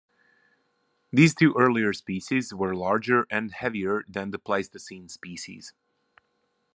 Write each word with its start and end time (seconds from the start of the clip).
These 1.13 1.35
two 1.35 1.53
earlier 1.55 1.93
species 1.93 2.55
were 2.55 2.73
larger 2.75 3.27
and 3.29 3.51
heavier 3.51 4.01
than 4.09 4.31
the 4.31 4.39
Pleistocene 4.39 5.09
species. 5.09 5.75